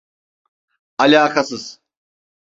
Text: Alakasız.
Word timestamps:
Alakasız. 0.97 1.81